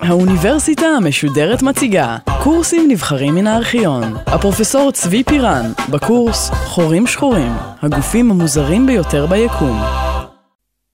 [0.00, 4.02] האוניברסיטה המשודרת מציגה קורסים נבחרים מן הארכיון.
[4.26, 7.52] הפרופסור צבי פירן, בקורס חורים שחורים,
[7.82, 9.76] הגופים המוזרים ביותר ביקום.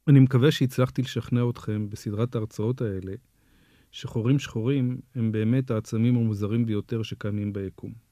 [0.09, 3.12] אני מקווה שהצלחתי לשכנע אתכם בסדרת ההרצאות האלה,
[3.93, 8.07] שחורים שחורים הם באמת העצמים המוזרים ביותר שקיימים ביקום.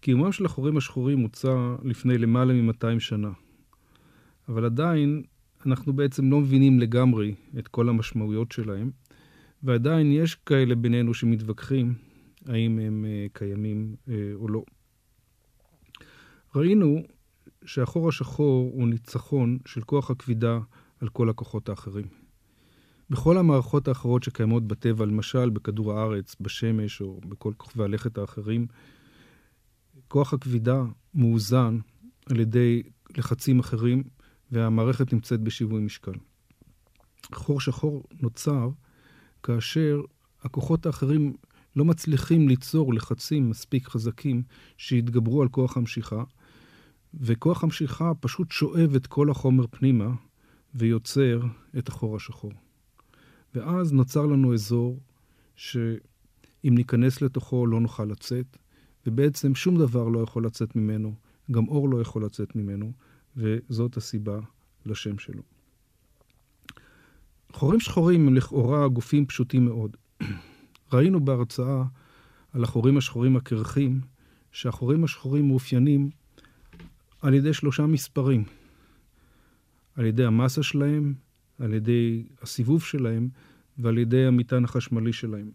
[0.00, 3.30] קיומם של החורים השחורים הוצע לפני למעלה מ-200 שנה,
[4.48, 5.22] אבל עדיין
[5.66, 8.90] אנחנו בעצם לא מבינים לגמרי את כל המשמעויות שלהם,
[9.62, 11.94] ועדיין יש כאלה בינינו שמתווכחים
[12.46, 14.62] האם הם uh, קיימים uh, או לא.
[16.54, 17.02] ראינו
[17.64, 20.58] שהחור השחור הוא ניצחון של כוח הכבידה
[21.00, 22.06] על כל הכוחות האחרים.
[23.10, 28.66] בכל המערכות האחרות שקיימות בטבע, למשל בכדור הארץ, בשמש או בכל כוכבי הלכת האחרים,
[30.08, 30.82] כוח הכבידה
[31.14, 31.78] מאוזן
[32.30, 32.82] על ידי
[33.16, 34.02] לחצים אחרים
[34.52, 36.12] והמערכת נמצאת בשיווי משקל.
[37.34, 38.70] חור שחור נוצר
[39.42, 40.00] כאשר
[40.42, 41.36] הכוחות האחרים
[41.76, 44.42] לא מצליחים ליצור לחצים מספיק חזקים
[44.76, 46.24] שיתגברו על כוח המשיכה,
[47.14, 50.14] וכוח המשיכה פשוט שואב את כל החומר פנימה
[50.74, 51.40] ויוצר
[51.78, 52.52] את החור השחור.
[53.54, 55.00] ואז נוצר לנו אזור
[55.56, 55.84] שאם
[56.64, 58.56] ניכנס לתוכו לא נוכל לצאת,
[59.06, 61.14] ובעצם שום דבר לא יכול לצאת ממנו,
[61.50, 62.92] גם אור לא יכול לצאת ממנו,
[63.36, 64.40] וזאת הסיבה
[64.86, 65.42] לשם שלו.
[67.52, 69.96] חורים שחורים הם לכאורה גופים פשוטים מאוד.
[70.92, 71.84] ראינו בהרצאה
[72.52, 74.00] על החורים השחורים הקרחים,
[74.52, 76.10] שהחורים השחורים מאופיינים
[77.22, 78.44] על ידי שלושה מספרים.
[79.94, 81.14] על ידי המסה שלהם,
[81.58, 83.28] על ידי הסיבוב שלהם
[83.78, 85.50] ועל ידי המטען החשמלי שלהם.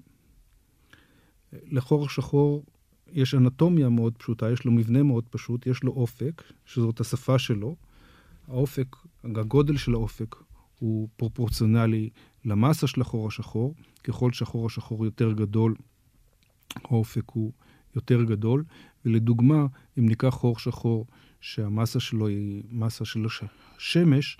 [1.54, 2.66] לחור שחור
[3.12, 7.76] יש אנטומיה מאוד פשוטה, יש לו מבנה מאוד פשוט, יש לו אופק, שזאת השפה שלו.
[8.48, 10.36] האופק, הגודל של האופק
[10.80, 12.09] הוא פרופורציונלי
[12.45, 13.76] למסה של החור השחור.
[14.03, 15.75] ככל שהחור השחור יותר גדול,
[16.75, 17.52] האופק הוא
[17.96, 18.63] יותר גדול.
[19.06, 19.66] ולדוגמה,
[20.00, 21.07] אם ניקח חור שחור
[21.41, 23.25] שהמסה שלו היא מסה של
[23.78, 24.38] השמש,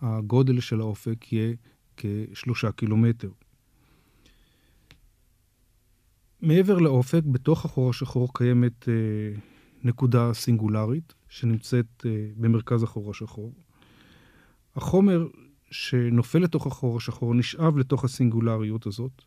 [0.00, 1.54] הגודל של האופק יהיה
[1.96, 3.30] כשלושה קילומטר.
[6.42, 8.94] מעבר לאופק, בתוך החור השחור קיימת אה,
[9.84, 13.52] נקודה סינגולרית שנמצאת אה, במרכז החור השחור.
[14.76, 15.26] החומר
[15.70, 19.22] שנופל לתוך החור השחור נשאב לתוך הסינגולריות הזאת,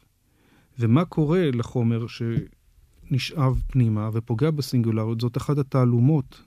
[0.79, 6.43] ומה קורה לחומר שנשאב פנימה ופוגע בסינגולריות זאת אחת התעלומות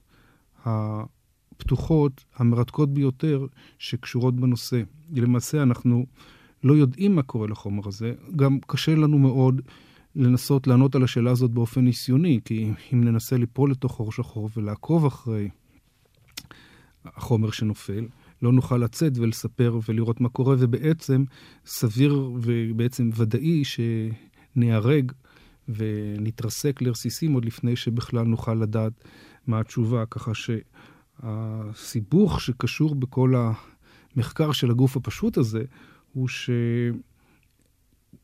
[0.64, 3.46] הפתוחות, המרתקות ביותר,
[3.78, 4.82] שקשורות בנושא.
[5.12, 6.06] למעשה אנחנו
[6.64, 9.60] לא יודעים מה קורה לחומר הזה, גם קשה לנו מאוד
[10.16, 15.06] לנסות לענות על השאלה הזאת באופן ניסיוני, כי אם ננסה ליפול לתוך חור שחור ולעקוב
[15.06, 15.48] אחרי
[17.04, 18.06] החומר שנופל,
[18.42, 21.24] לא נוכל לצאת ולספר ולראות מה קורה, ובעצם
[21.66, 25.12] סביר ובעצם ודאי שנהרג
[25.68, 28.92] ונתרסק לרסיסים עוד לפני שבכלל נוכל לדעת
[29.46, 30.32] מה התשובה, ככה
[31.22, 33.34] שהסיבוך שקשור בכל
[34.16, 35.64] המחקר של הגוף הפשוט הזה,
[36.12, 36.50] הוא ש...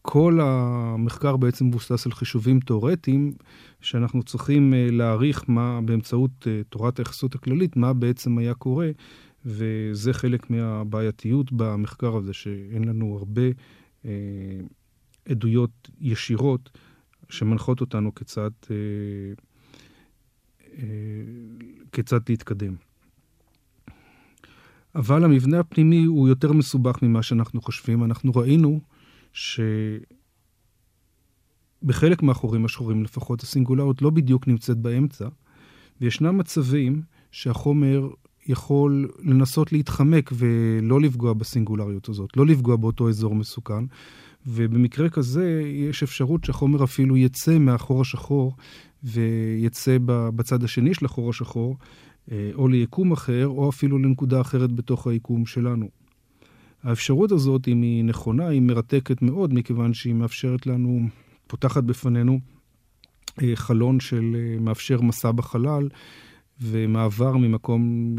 [0.02, 3.32] כל המחקר בעצם מבוסס על חישובים תאורטיים,
[3.80, 8.90] שאנחנו צריכים אה, להעריך מה, באמצעות אה, תורת היחסות הכללית, מה בעצם היה קורה,
[9.46, 13.42] וזה חלק מהבעייתיות במחקר הזה, שאין לנו הרבה
[14.04, 14.10] אה,
[15.28, 16.70] עדויות ישירות
[17.28, 18.76] שמנחות אותנו כיצד, אה,
[20.78, 20.84] אה,
[21.92, 22.74] כיצד להתקדם.
[24.94, 28.04] אבל המבנה הפנימי הוא יותר מסובך ממה שאנחנו חושבים.
[28.04, 28.80] אנחנו ראינו
[29.32, 30.02] שבחלק
[32.22, 35.28] מהחורים השחורים לפחות הסינגולריות לא בדיוק נמצאת באמצע,
[36.00, 38.08] וישנם מצבים שהחומר
[38.46, 43.84] יכול לנסות להתחמק ולא לפגוע בסינגולריות הזאת, לא לפגוע באותו אזור מסוכן,
[44.46, 48.56] ובמקרה כזה יש אפשרות שהחומר אפילו יצא מהחור השחור
[49.02, 51.76] ויצא בצד השני של החור השחור,
[52.32, 55.99] אה, או ליקום אחר, או אפילו לנקודה אחרת בתוך היקום שלנו.
[56.82, 61.00] האפשרות הזאת, אם היא נכונה, היא מרתקת מאוד, מכיוון שהיא מאפשרת לנו,
[61.46, 62.38] פותחת בפנינו
[63.42, 65.88] אה, חלון של אה, מאפשר מסע בחלל.
[66.62, 68.14] ומעבר ממקום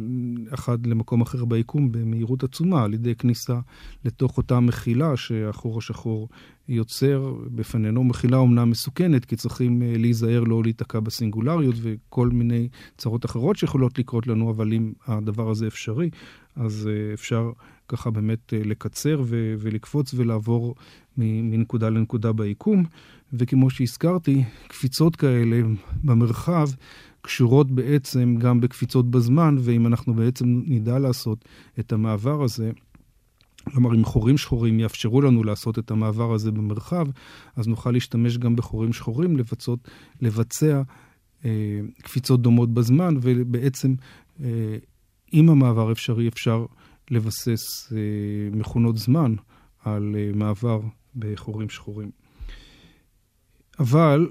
[0.54, 3.60] אחד למקום אחר ביקום במהירות עצומה, על ידי כניסה
[4.06, 6.30] לתוך אותה מחילה שהחור השחור
[6.69, 8.04] יוצר בפנינו.
[8.04, 12.68] מחילה אומנם מסוכנת, כי צריכים אה, להיזהר לא להיתקע בסינגולריות וכל מיני
[12.98, 16.10] צרות אחרות שיכולות לקרות לנו, אבל אם הדבר הזה אפשרי,
[16.56, 17.51] אז אה, אפשר
[17.88, 20.75] ככה באמת אה, לקצר ו- ולקפוץ ולעבור
[21.18, 22.86] מנקודה לנקודה ביקום.
[23.33, 25.62] וכמו שהזכרתי, קפיצות כאלה
[26.03, 26.68] במרחב
[27.21, 31.45] קשורות בעצם גם בקפיצות בזמן, ואם אנחנו בעצם נדע לעשות
[31.80, 32.71] את המעבר הזה,
[33.63, 37.07] כלומר, אם חורים שחורים יאפשרו לנו לעשות את המעבר הזה במרחב,
[37.56, 39.80] אז נוכל להשתמש גם בחורים שחורים לבצעות,
[40.21, 40.81] לבצע
[41.45, 43.94] אה, קפיצות דומות בזמן, ובעצם,
[44.44, 44.77] אה,
[45.33, 46.66] אם המעבר אפשרי, אפשר
[47.12, 47.98] לבסס אה,
[48.51, 49.36] מכונות זמן
[49.83, 50.81] על אה, מעבר
[51.16, 52.12] בחורים שחורים.
[53.80, 54.28] אבל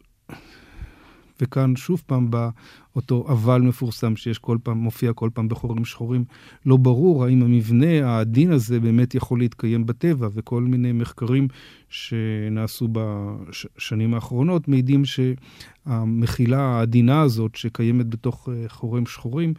[1.41, 2.49] וכאן שוב פעם בא
[2.97, 6.25] אותו אבל מפורסם שיש כל פעם, מופיע כל פעם בחורים שחורים.
[6.67, 11.49] לא ברור האם המבנה העדין הזה באמת יכול להתקיים בטבע, וכל מיני מחקרים
[11.89, 19.55] שנעשו בשנים האחרונות מעידים שהמחילה העדינה הזאת שקיימת בתוך אה, חורים שחורים,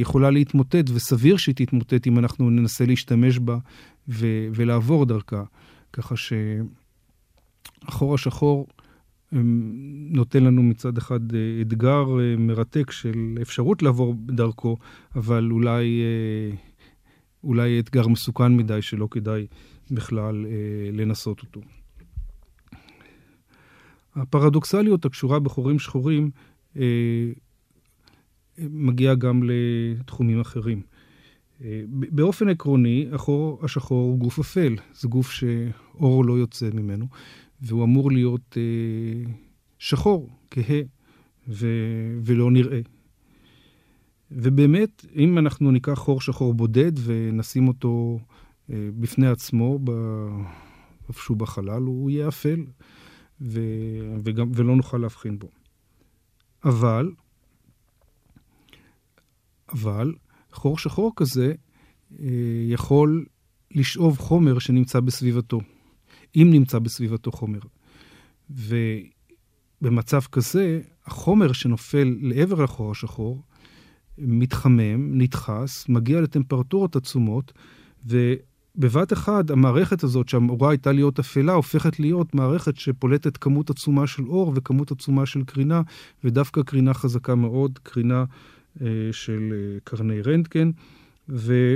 [0.00, 3.58] יכולה להתמוטט, וסביר שהיא תתמוטט אם אנחנו ננסה להשתמש בה
[4.08, 5.42] ו- ולעבור דרכה.
[5.92, 8.66] ככה שהחור השחור
[10.10, 14.76] נותן לנו מצד אחד אה, אתגר אה, מרתק של אפשרות לעבור דרכו,
[15.16, 16.56] אבל אולי, אה,
[17.44, 19.46] אולי אתגר מסוכן מדי שלא כדאי
[19.90, 20.46] בכלל
[20.92, 21.60] לנסות אותו.
[24.14, 26.30] הפרדוקסליות הקשורה בחורים שחורים
[28.58, 30.82] מגיעה גם לתחומים אחרים.
[31.90, 37.06] באופן עקרוני, החור השחור הוא גוף אפל, זה גוף שאור לא יוצא ממנו,
[37.62, 39.32] והוא אמור להיות אה,
[39.78, 40.80] שחור, כהה,
[41.48, 42.80] ו- ולא נראה.
[44.30, 48.18] ובאמת, אם אנחנו ניקח חור שחור בודד ונשים אותו
[48.70, 49.78] אה, בפני עצמו,
[51.08, 52.64] איפשהו בחלל, הוא יהיה אפל,
[53.40, 55.48] ו- וגם, ולא נוכל להבחין בו.
[56.64, 57.10] אבל,
[59.72, 60.14] אבל,
[60.52, 61.52] חור שחור כזה
[62.20, 62.26] אה,
[62.68, 63.24] יכול
[63.74, 65.60] לשאוב חומר שנמצא בסביבתו.
[66.36, 67.60] אם נמצא בסביבתו חומר.
[69.80, 73.42] ובמצב כזה, החומר שנופל לעבר לחור השחור
[74.18, 77.52] מתחמם, נדחס, מגיע לטמפרטורות עצומות,
[78.06, 84.26] ובבת אחד המערכת הזאת שאמורה הייתה להיות אפלה, הופכת להיות מערכת שפולטת כמות עצומה של
[84.26, 85.82] אור וכמות עצומה של קרינה,
[86.24, 88.24] ודווקא קרינה חזקה מאוד, קרינה
[89.12, 90.70] של אה, קרני רנטגן.
[91.28, 91.74] ו...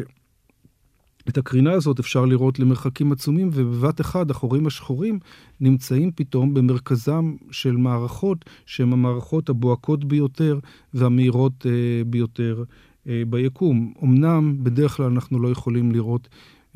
[1.28, 5.18] את הקרינה הזאת אפשר לראות למרחקים עצומים, ובבת אחד החורים השחורים
[5.60, 10.58] נמצאים פתאום במרכזם של מערכות שהן המערכות הבוהקות ביותר
[10.94, 12.64] והמהירות אה, ביותר
[13.08, 13.94] אה, ביקום.
[14.02, 16.28] אמנם בדרך כלל אנחנו לא יכולים לראות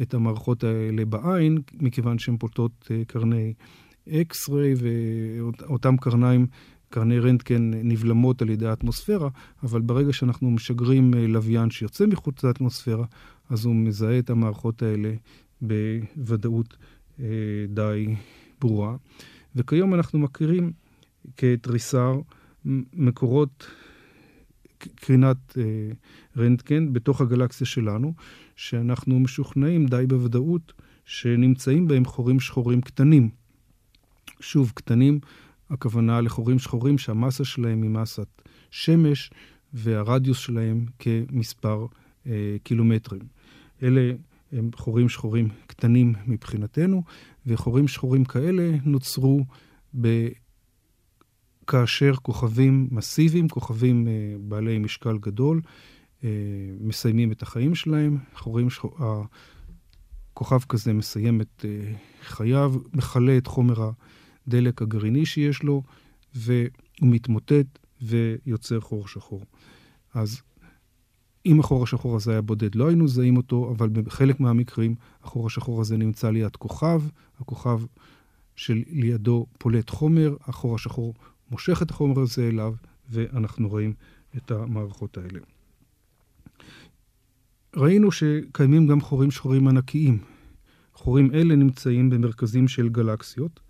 [0.02, 3.52] את המערכות האלה בעין, מכיוון שהן פולטות אה, קרני
[4.08, 6.46] אקס-ריי, ואותם קרניים
[6.90, 9.28] קרני רנטגן נבלמות על ידי האטמוספירה,
[9.62, 13.04] אבל ברגע שאנחנו משגרים אה, לוויין שיוצא מחוץ לאטמוספירה,
[13.50, 15.14] אז הוא מזהה את המערכות האלה
[15.60, 16.76] בוודאות
[17.20, 17.26] אה,
[17.68, 18.14] די
[18.60, 18.96] ברורה.
[19.56, 20.72] וכיום אנחנו מכירים
[21.36, 22.20] כתריסר
[22.92, 23.66] מקורות
[24.94, 25.62] קרינת אה,
[26.36, 28.14] רנטגן בתוך הגלקסיה שלנו,
[28.56, 30.72] שאנחנו משוכנעים די בוודאות
[31.04, 33.30] שנמצאים בהם חורים שחורים קטנים.
[34.40, 35.20] שוב, קטנים,
[35.70, 39.30] הכוונה לחורים שחורים שהמסה שלהם היא מסת שמש
[39.72, 41.86] והרדיוס שלהם כמספר
[42.26, 43.22] אה, קילומטרים.
[43.82, 44.12] אלה
[44.52, 47.02] הם חורים שחורים קטנים מבחינתנו,
[47.46, 49.44] וחורים שחורים כאלה נוצרו
[50.00, 50.28] ב...
[51.66, 55.60] כאשר כוכבים מסיביים, כוכבים אה, בעלי משקל גדול,
[56.24, 56.28] אה,
[56.80, 58.18] מסיימים את החיים שלהם.
[58.34, 58.98] חורים שחור...
[60.34, 63.90] כוכב כזה מסיים את אה, חייו, מכלה את חומר
[64.48, 65.82] הדלק הגרעיני שיש לו,
[66.34, 66.60] והוא
[67.02, 69.44] מתמוטט ויוצר חור שחור.
[70.14, 70.42] אז
[71.46, 75.80] אם החור השחור הזה היה בודד, לא היינו זהים אותו, אבל בחלק מהמקרים החור השחור
[75.80, 77.02] הזה נמצא ליד כוכב,
[77.40, 77.80] הכוכב
[78.56, 81.14] שלידו פולט חומר, החור השחור
[81.50, 82.74] מושך את החומר הזה אליו,
[83.10, 83.92] ואנחנו רואים
[84.36, 85.40] את המערכות האלה.
[87.76, 90.18] ראינו שקיימים גם חורים שחורים ענקיים.
[90.94, 93.60] חורים אלה נמצאים במרכזים של גלקסיות,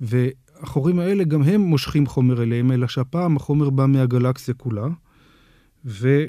[0.00, 4.86] והחורים האלה גם הם מושכים חומר אליהם, אלא שהפעם החומר בא מהגלקסיה כולה,
[5.84, 6.24] ו...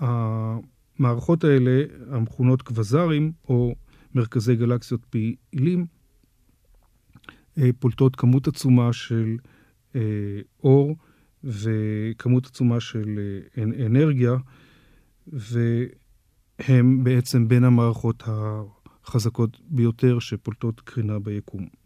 [0.00, 3.74] המערכות האלה, המכונות קווזרים, או
[4.14, 5.86] מרכזי גלקסיות פעילים,
[7.58, 9.36] אה, פולטות כמות עצומה של
[9.96, 10.00] אה,
[10.64, 10.96] אור
[11.44, 13.18] וכמות עצומה של
[13.58, 14.36] אה, אנרגיה,
[15.26, 21.79] והם בעצם בין המערכות החזקות ביותר שפולטות קרינה ביקום.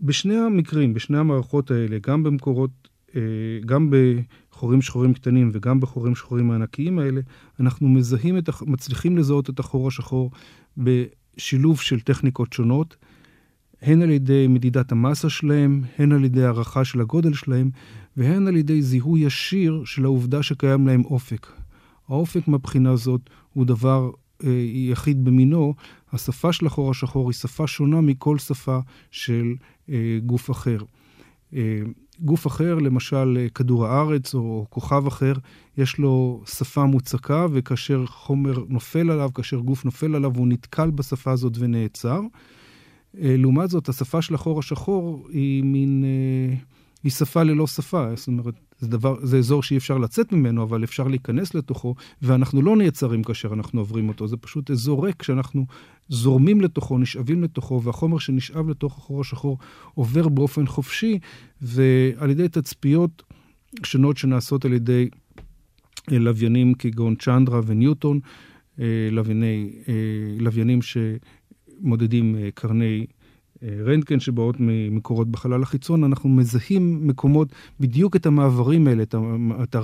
[0.00, 3.20] בשני המקרים, בשני המערכות האלה, גם במקורות אה,
[3.66, 7.20] גם בחורים שחורים קטנים וגם בחורים שחורים הענקיים האלה,
[7.60, 10.30] אנחנו מזהים את, מצליחים לזהות את החור השחור
[10.76, 12.96] בשילוב של טכניקות שונות.
[13.82, 17.70] הן על ידי מדידת המסה שלהם, הן על ידי הערכה של הגודל שלהם,
[18.16, 21.46] והן על ידי זיהוי ישיר של העובדה שקיים להם אופק.
[22.08, 23.20] האופק מהבחינה הזאת
[23.52, 24.10] הוא דבר
[24.44, 25.74] אה, יחיד במינו.
[26.12, 28.78] השפה של החור השחור היא שפה שונה מכל שפה
[29.10, 29.54] של
[30.26, 30.78] גוף אחר.
[31.54, 31.80] אה,
[32.20, 35.32] גוף אחר, למשל אה, כדור הארץ או כוכב אחר,
[35.78, 41.30] יש לו שפה מוצקה, וכאשר חומר נופל עליו, כאשר גוף נופל עליו, הוא נתקל בשפה
[41.32, 42.20] הזאת ונעצר.
[43.20, 46.04] אה, לעומת זאת, השפה של החור השחור היא מין...
[47.04, 48.06] היא שפה ללא שפה.
[48.16, 52.62] זאת אומרת, זה, דבר, זה אזור שאי אפשר לצאת ממנו, אבל אפשר להיכנס לתוכו, ואנחנו
[52.62, 54.28] לא נעצרים כאשר אנחנו עוברים אותו.
[54.28, 55.66] זה פשוט אזור ריק שאנחנו
[56.08, 59.58] זורמים לתוכו, נשאבים לתוכו, והחומר שנשאב לתוך החור השחור
[59.94, 61.18] עובר באופן חופשי,
[61.62, 63.22] ועל ידי תצפיות
[63.82, 65.08] שונות שנעשות על ידי
[66.12, 68.20] אה, לוויינים כגון צ'נדרה וניוטון,
[69.10, 69.72] לווייני,
[70.40, 73.06] לוויינים שמודדים קרני
[73.62, 77.48] רנטגן שבאות ממקורות בחלל החיצון, אנחנו מזהים מקומות,
[77.80, 79.02] בדיוק את המעברים האלה,
[79.62, 79.76] את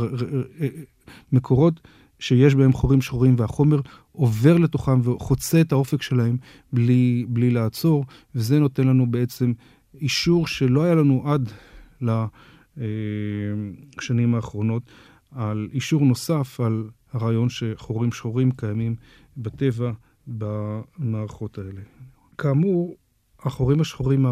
[1.32, 1.80] המקורות
[2.18, 3.80] שיש בהם חורים שחורים, והחומר
[4.12, 6.36] עובר לתוכם וחוצה את האופק שלהם
[6.72, 8.04] בלי, בלי לעצור,
[8.34, 9.52] וזה נותן לנו בעצם
[10.00, 11.50] אישור שלא היה לנו עד
[14.00, 14.82] לשנים האחרונות,
[15.30, 18.94] על אישור נוסף על הרעיון שחורים שחורים קיימים
[19.36, 19.92] בטבע
[20.26, 21.80] במערכות האלה.
[22.38, 22.94] כאמור,
[23.44, 24.26] החורים השחורים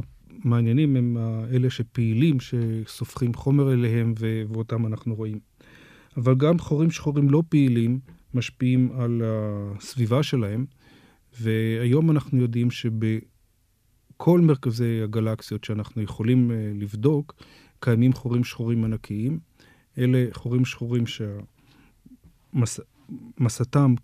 [0.45, 1.17] המעניינים הם
[1.53, 4.15] אלה שפעילים, שסופחים חומר אליהם
[4.49, 5.39] ואותם אנחנו רואים.
[6.17, 8.01] אבל גם חורים שחורים לא פעילים
[8.35, 10.67] משפיעים על הסביבה שלהם,
[11.41, 17.35] והיום אנחנו יודעים שבכל מרכזי הגלקסיות שאנחנו יכולים אה, לבדוק,
[17.81, 19.39] קיימים חורים שחורים ענקיים.
[19.99, 21.05] אלה חורים שחורים
[23.37, 23.95] שמסתם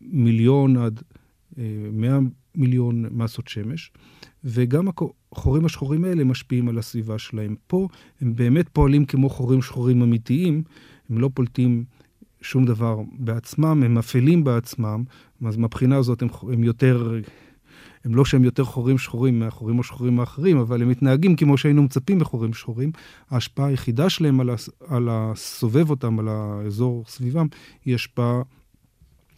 [0.00, 1.02] כמיליון עד
[1.58, 2.18] אה, מאה
[2.54, 3.92] מיליון מסות שמש,
[4.44, 4.88] וגם
[5.32, 7.56] החורים השחורים האלה משפיעים על הסביבה שלהם.
[7.66, 7.88] פה
[8.20, 10.62] הם באמת פועלים כמו חורים שחורים אמיתיים,
[11.10, 11.84] הם לא פולטים
[12.40, 15.04] שום דבר בעצמם, הם אפלים בעצמם,
[15.46, 17.20] אז מהבחינה הזאת הם, הם יותר,
[18.04, 22.18] הם לא שהם יותר חורים שחורים מהחורים השחורים האחרים, אבל הם מתנהגים כמו שהיינו מצפים
[22.18, 22.92] בחורים שחורים.
[23.30, 27.46] ההשפעה היחידה שלהם על, הס, על הסובב אותם, על האזור סביבם,
[27.84, 28.42] היא השפעה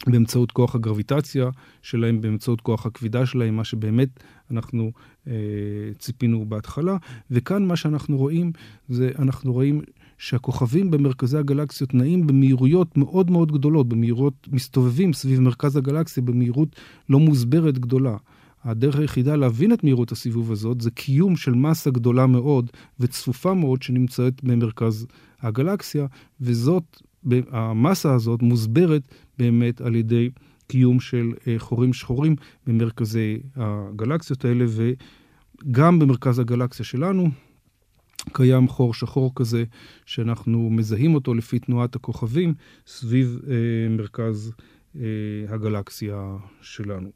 [0.05, 1.49] באמצעות כוח הגרביטציה
[1.81, 4.09] שלהם, באמצעות כוח הכבידה שלהם, מה שבאמת
[4.51, 4.91] אנחנו
[5.27, 5.33] אה,
[5.99, 6.97] ציפינו בהתחלה.
[7.31, 8.51] וכאן מה שאנחנו רואים,
[8.89, 9.81] זה אנחנו רואים
[10.17, 16.75] שהכוכבים במרכזי הגלקסיות נעים במהירויות מאוד מאוד גדולות, במהירויות מסתובבים סביב מרכז הגלקסיה במהירות
[17.09, 18.17] לא מוסברת גדולה.
[18.63, 23.81] הדרך היחידה להבין את מהירות הסיבוב הזאת זה קיום של מסה גדולה מאוד וצפופה מאוד
[23.81, 25.07] שנמצאת במרכז
[25.41, 26.05] הגלקסיה,
[26.41, 27.01] וזאת
[27.51, 29.01] המסה הזאת מוסברת
[29.37, 30.29] באמת על ידי
[30.67, 32.35] קיום של אה, חורים שחורים
[32.67, 37.29] במרכזי הגלקסיות האלה, וגם במרכז הגלקסיה שלנו
[38.33, 39.63] קיים חור שחור כזה,
[40.05, 42.53] שאנחנו מזהים אותו לפי תנועת הכוכבים
[42.87, 44.51] סביב אה, מרכז
[44.95, 45.01] אה,
[45.49, 47.09] הגלקסיה שלנו.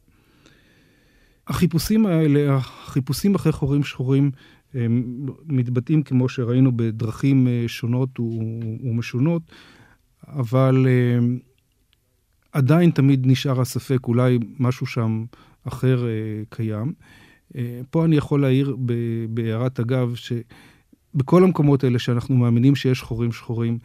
[1.47, 4.31] החיפושים האלה, החיפושים אחרי חורים שחורים,
[4.73, 8.19] הם מתבטאים, כמו שראינו, בדרכים אה, שונות
[8.83, 9.41] ומשונות.
[10.27, 11.50] אבל uh,
[12.51, 15.25] עדיין תמיד נשאר הספק, אולי משהו שם
[15.67, 16.93] אחר uh, קיים.
[17.53, 17.57] Uh,
[17.89, 18.77] פה אני יכול להעיר
[19.29, 23.77] בהערת אגב, שבכל המקומות האלה שאנחנו מאמינים שיש חורים שחורים,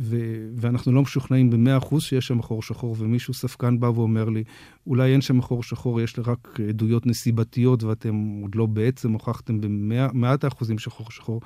[0.00, 4.44] ו- ואנחנו לא משוכנעים במאה אחוז שיש שם חור שחור, ומישהו ספקן בא ואומר לי,
[4.86, 9.60] אולי אין שם חור שחור, יש לי רק עדויות נסיבתיות, ואתם עוד לא בעצם הוכחתם
[9.60, 11.40] במאת האחוזים שחור שחור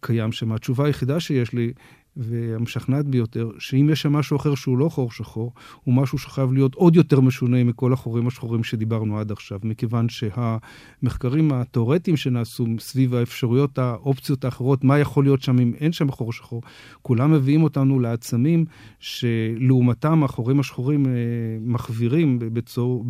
[0.00, 0.52] קיים שם.
[0.52, 1.72] התשובה היחידה שיש לי
[2.16, 5.52] והמשכנעת ביותר, שאם יש שם משהו אחר שהוא לא חור שחור,
[5.84, 11.52] הוא משהו שחייב להיות עוד יותר משונה מכל החורים השחורים שדיברנו עד עכשיו, מכיוון שהמחקרים
[11.52, 16.62] התיאורטיים שנעשו סביב האפשרויות, האופציות האחרות, מה יכול להיות שם אם אין שם חור שחור,
[17.02, 18.64] כולם מביאים אותנו לעצמים
[18.98, 21.12] שלעומתם החורים השחורים אה,
[21.60, 23.04] מחווירים בצור,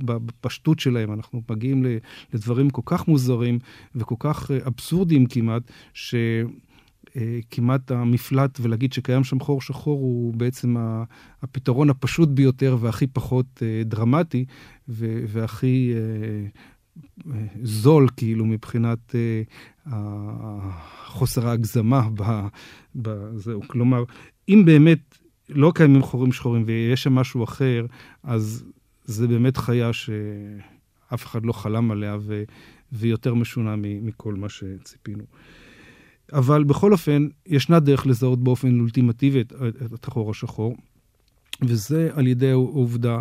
[0.00, 1.12] בפשטות שלהם.
[1.12, 1.84] אנחנו מגיעים
[2.32, 3.58] לדברים כל כך מוזרים
[3.94, 5.62] וכל כך אה, אבסורדיים כמעט,
[5.94, 6.14] ש...
[7.16, 10.76] אה, כמעט המפלט ולהגיד שקיים שם חור שחור הוא בעצם
[11.42, 14.44] הפתרון הפשוט ביותר והכי פחות אה, דרמטי
[14.88, 16.46] והכי אה,
[17.62, 19.14] זול כאילו מבחינת
[21.06, 22.08] חוסר ההגזמה
[22.94, 23.60] בזהו.
[23.66, 24.04] כלומר,
[24.48, 27.86] אם באמת לא קיימים חורים שחורים ויש שם משהו אחר,
[28.22, 28.64] אז
[29.04, 32.16] זה באמת חיה שאף אחד לא חלם עליה
[32.92, 35.24] והיא יותר משונה מכל מה שציפינו.
[36.32, 39.52] אבל בכל אופן, ישנה דרך לזהות באופן אולטימטיבי את,
[39.94, 40.76] את החור השחור,
[41.62, 43.20] וזה על ידי העובדה,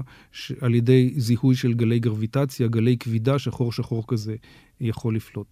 [0.62, 4.36] על ידי זיהוי של גלי גרביטציה, גלי כבידה שחור שחור כזה
[4.82, 5.48] יכול לפלוט.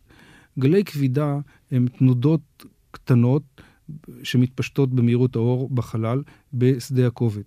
[0.59, 1.39] גלי כבידה
[1.71, 3.43] הם תנודות קטנות
[4.23, 6.23] שמתפשטות במהירות האור בחלל
[6.53, 7.43] בשדה הכובד.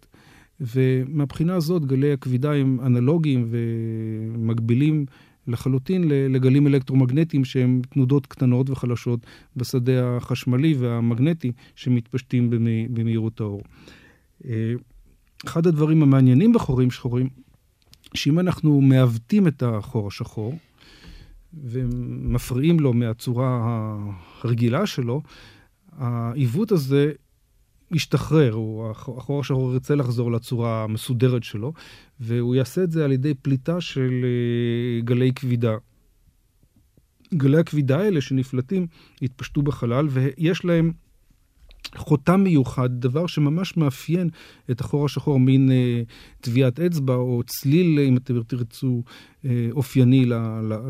[0.60, 5.06] ומהבחינה הזאת גלי הכבידה הם אנלוגיים ומקבילים
[5.46, 9.20] לחלוטין לגלים אלקטרומגנטיים שהם תנודות קטנות וחלשות
[9.56, 12.50] בשדה החשמלי והמגנטי שמתפשטים
[12.90, 13.62] במהירות האור.
[14.44, 14.72] אה,
[15.46, 17.28] אחד הדברים המעניינים בחורים שחורים,
[18.14, 20.58] שאם אנחנו מעוותים את החור השחור
[21.54, 23.68] ומפריעים לו מהצורה
[24.42, 25.22] הרגילה שלו,
[25.92, 27.12] העיוות הזה
[27.92, 31.72] ישתחרר, הוא, החור השחור ירצה לחזור לצורה המסודרת שלו,
[32.20, 35.76] והוא יעשה את זה על ידי פליטה של אה, גלי כבידה.
[37.34, 38.86] גלי הכבידה האלה שנפלטים
[39.22, 40.92] יתפשטו בחלל, ויש להם
[41.96, 44.28] חותם מיוחד, דבר שממש מאפיין
[44.70, 46.02] את החור השחור, מין אה,
[46.40, 49.02] טביעת אצבע או צליל, אם אתם תרצו,
[49.44, 50.24] אה, אופייני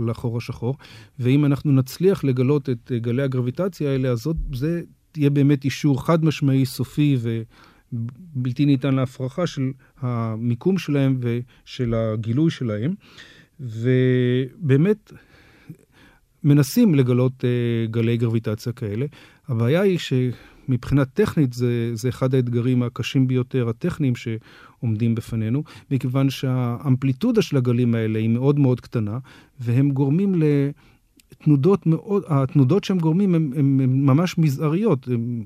[0.06, 0.76] לחור השחור.
[1.18, 4.82] ואם אנחנו נצליח לגלות את אה, גלי הגרביטציה האלה, אז זאת, זה
[5.16, 12.94] יהיה באמת אישור חד משמעי, סופי ובלתי ניתן להפרחה של המיקום שלהם ושל הגילוי שלהם.
[13.60, 15.12] ובאמת,
[16.44, 19.06] מנסים לגלות uh, גלי גרביטציה כאלה.
[19.48, 27.42] הבעיה היא שמבחינה טכנית זה, זה אחד האתגרים הקשים ביותר, הטכניים שעומדים בפנינו, מכיוון שהאמפליטודה
[27.42, 29.18] של הגלים האלה היא מאוד מאוד קטנה,
[29.60, 30.34] והם גורמים
[31.32, 35.44] לתנודות מאוד, התנודות שהם גורמים הן ממש מזעריות, הם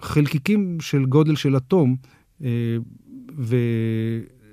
[0.00, 1.96] חלקיקים של גודל של אטום,
[2.40, 2.44] uh,
[3.38, 3.56] ו...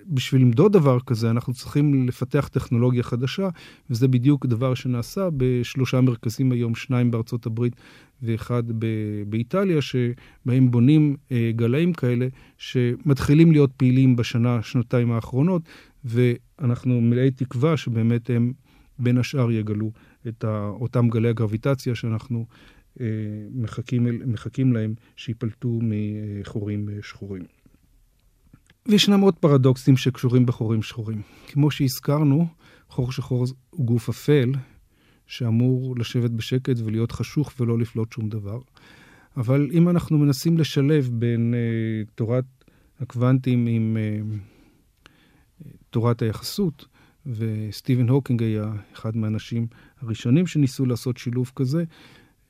[0.10, 3.50] בשביל למדוד דבר כזה, אנחנו צריכים לפתח טכנולוגיה חדשה,
[3.90, 7.76] וזה בדיוק דבר שנעשה בשלושה מרכזים היום, שניים בארצות הברית
[8.22, 8.64] ואחד
[9.28, 15.62] באיטליה, שבהם בונים אה, גלאים כאלה, שמתחילים להיות פעילים בשנה, שנתיים האחרונות,
[16.06, 18.54] ואנחנו מלאי תקווה שבאמת הם
[19.00, 19.92] בין השאר יגלו
[20.28, 20.44] את
[20.82, 22.46] אותם גלי הגרביטציה שאנחנו
[23.02, 23.06] אה,
[23.52, 27.44] מחכים, מחכים להם שיפלטו מחורים אה, שחורים.
[28.88, 31.22] וישנם עוד פרדוקסים שקשורים בחורים שחורים.
[31.48, 32.48] כמו שהזכרנו,
[32.90, 34.52] חור שחור הוא גוף אפל,
[35.28, 38.60] שאמור לשבת בשקט ולהיות חשוך ולא לפלוט שום דבר.
[39.38, 42.46] אבל אם אנחנו מנסים לשלב בין uh, תורת
[43.00, 46.86] הקוונטים עם uh, תורת היחסות,
[47.26, 49.68] וסטיבן הוקינג היה אחד מהאנשים
[50.02, 51.84] הראשונים שניסו לעשות שילוב כזה,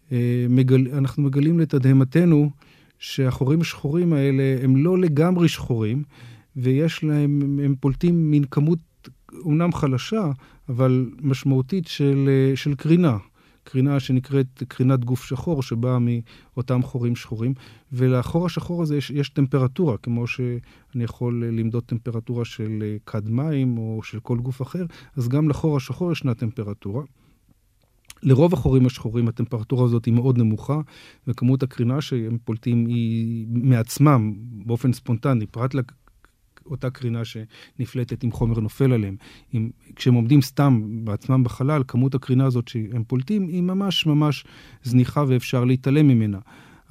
[0.10, 0.14] uh,
[0.50, 0.88] מגל...
[0.94, 2.52] אנחנו מגלים לתדהמתנו
[3.00, 6.04] שהחורים השחורים האלה הם לא לגמרי שחורים,
[6.56, 8.80] ויש להם, הם פולטים מין כמות
[9.34, 10.32] אומנם חלשה,
[10.70, 13.18] אבל משמעותית של, של קרינה.
[13.72, 17.54] קרינה שנקראת קרינת גוף שחור, שבאה מאותם חורים שחורים.
[17.92, 24.00] ולחור השחור הזה יש, יש טמפרטורה, כמו שאני יכול למדוד טמפרטורה של כד מים או
[24.04, 27.04] של כל גוף אחר, אז גם לחור השחור ישנה טמפרטורה.
[28.24, 30.82] לרוב החורים השחורים הטמפרטורה הזאת היא מאוד נמוכה,
[31.28, 34.34] וכמות הקרינה שהם פולטים היא מעצמם,
[34.66, 35.76] באופן ספונטני, פרט
[36.70, 39.16] לאותה קרינה שנפלטת אם חומר נופל עליהם.
[39.54, 44.46] אם, כשהם עומדים סתם בעצמם בחלל, כמות הקרינה הזאת שהם פולטים היא ממש ממש
[44.84, 46.40] זניחה ואפשר להתעלם ממנה.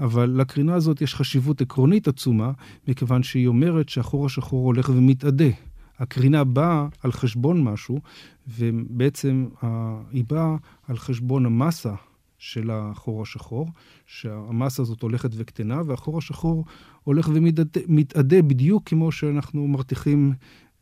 [0.01, 2.53] אבל לקרינה הזאת יש חשיבות עקרונית עצומה,
[2.89, 5.51] מכיוון שהיא אומרת שהחור השחור הולך ומתאדה.
[5.99, 8.01] הקרינה באה על חשבון משהו,
[8.49, 9.47] ובעצם
[10.13, 10.57] היא באה
[10.89, 11.95] על חשבון המסה
[12.39, 13.69] של החור השחור,
[14.07, 16.65] שהמסה הזאת הולכת וקטנה, והחור השחור
[17.05, 20.33] הולך ומתאדה בדיוק כמו שאנחנו מרתיחים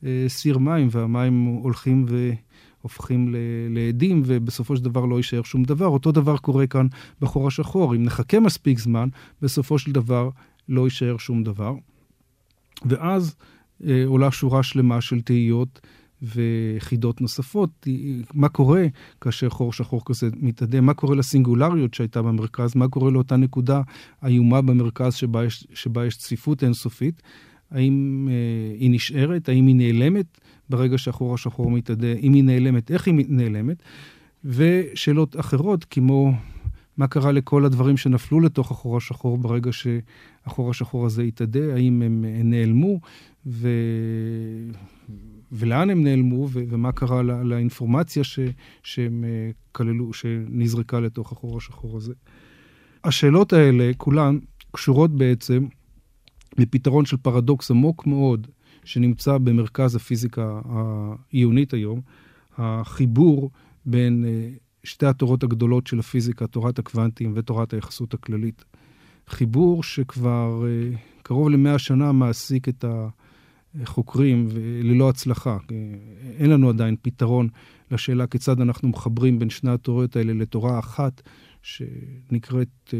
[0.04, 3.34] אה, סיר מים, והמים הולכים והופכים
[3.70, 5.86] לעדים, ובסופו של דבר לא יישאר שום דבר.
[5.86, 6.86] אותו דבר קורה כאן
[7.20, 7.94] בחור השחור.
[7.94, 9.08] אם נחכה מספיק זמן,
[9.42, 10.30] בסופו של דבר
[10.68, 11.74] לא יישאר שום דבר.
[12.84, 13.36] ואז
[13.86, 15.80] אה, עולה שורה שלמה של תהיות
[16.22, 17.86] וחידות נוספות.
[18.34, 18.86] מה קורה
[19.20, 20.80] כאשר חור שחור כזה מתאדה?
[20.80, 22.76] מה קורה לסינגולריות שהייתה במרכז?
[22.76, 23.82] מה קורה לאותה נקודה
[24.24, 27.22] איומה במרכז שבה יש, שבה יש צפיפות אינסופית?
[27.70, 29.48] האם אה, היא נשארת?
[29.48, 32.12] האם היא נעלמת ברגע שהחור השחור מתאדה?
[32.12, 33.82] אם היא נעלמת, איך היא נעלמת?
[34.44, 36.32] ושאלות אחרות, כמו
[36.96, 41.74] מה קרה לכל הדברים שנפלו לתוך החור השחור ברגע שהחור השחור הזה התאדה?
[41.74, 43.00] האם הם נעלמו?
[43.46, 43.68] ו...
[45.52, 46.64] ולאן הם נעלמו, ו...
[46.68, 47.42] ומה קרה לא...
[47.42, 48.38] לאינפורמציה ש...
[48.82, 52.14] שהם אה, כללו, שנזרקה לתוך החור השחור הזה?
[53.04, 54.38] השאלות האלה, כולן,
[54.72, 55.66] קשורות בעצם
[56.58, 58.46] לפתרון של פרדוקס עמוק מאוד,
[58.84, 62.00] שנמצא במרכז הפיזיקה העיונית היום,
[62.56, 63.50] החיבור
[63.86, 64.48] בין אה,
[64.84, 68.64] שתי התורות הגדולות של הפיזיקה, תורת הקוונטים ותורת היחסות הכללית.
[69.28, 72.84] חיבור שכבר uh, קרוב למאה שנה מעסיק את
[73.82, 74.48] החוקרים
[74.82, 75.56] ללא הצלחה.
[76.38, 77.48] אין לנו עדיין פתרון
[77.90, 81.22] לשאלה כיצד אנחנו מחברים בין שני התיאוריות האלה לתורה אחת,
[81.62, 82.98] שנקראת, אה,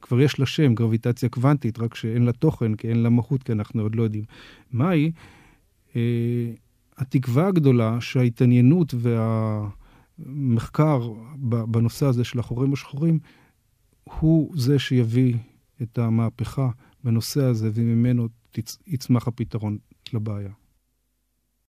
[0.00, 3.52] כבר יש לה שם, גרביטציה קוונטית, רק שאין לה תוכן, כי אין לה מהות, כי
[3.52, 4.24] אנחנו עוד לא יודעים
[4.72, 5.12] מהי.
[5.96, 6.50] אה,
[6.98, 8.94] התקווה הגדולה שההתעניינות
[10.18, 11.12] והמחקר
[11.68, 13.18] בנושא הזה של החורים השחורים
[14.04, 15.34] הוא זה שיביא
[15.82, 16.68] את המהפכה
[17.04, 18.28] בנושא הזה, וממנו
[18.86, 19.78] יצמח הפתרון
[20.14, 20.61] לבעיה.